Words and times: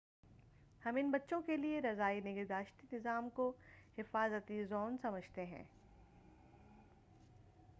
ہم 0.81 0.95
ان 0.95 1.11
بچوں 1.11 1.41
کے 1.41 1.57
لیے 1.57 1.81
رضاعی 1.81 2.19
نگہداشتی 2.19 2.95
نظام 2.95 3.29
کو 3.29 3.51
حفاظتی 3.97 4.63
زون 4.65 4.97
سمجھتے 5.01 5.45
ہیں 5.45 5.63